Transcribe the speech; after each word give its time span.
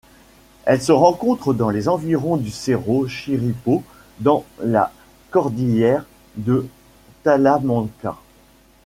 Elle 0.65 0.81
se 0.81 0.91
rencontre 0.91 1.53
dans 1.53 1.69
les 1.69 1.87
environs 1.87 2.37
du 2.37 2.49
cerro 2.49 3.05
Chirripó 3.07 3.83
dans 4.19 4.43
la 4.59 4.91
cordillère 5.29 6.07
de 6.37 6.67
Talamanca. 7.21 8.17